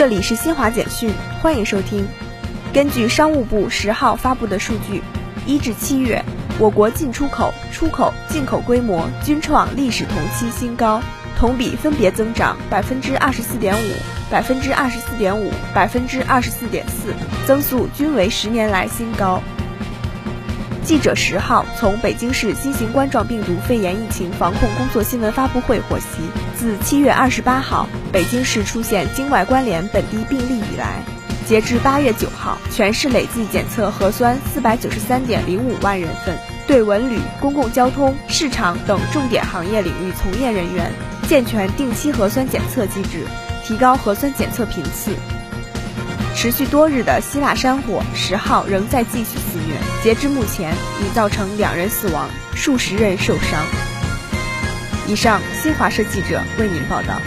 [0.00, 2.08] 这里是新华简讯，欢迎收听。
[2.72, 5.02] 根据商务部十号发布的数据，
[5.44, 6.24] 一至七月，
[6.58, 11.02] 我国进出口、出口、进口规模均创历史同期新高，
[11.38, 13.92] 同比分别增长百分之二十四点五、
[14.30, 17.12] 百分之二十四点五、百分之二十四点四，
[17.46, 19.42] 增速均为十年来新高。
[20.90, 26.04] 记者十号从北京市新型冠状病毒肺炎疫情防控工作新闻发布会获悉，
[26.56, 31.04] 自七月二十八号北京市出现境外关联本地病例以来，
[31.46, 36.36] 截至八月九号，全市累计检测核酸四百九十三点零五万人份，
[36.66, 40.90] 对文旅、公共交通、市场等重点行业领域从业人员
[41.28, 43.24] 健全定期核酸检测机制，
[43.64, 45.12] 提高核酸检测频次。
[46.40, 53.62] 持续多日的希腊山火十号仍在继续肆虐，截至目前已造成两人死亡，数十人受伤。
[55.06, 57.20] 以上，新华社记者为您报道。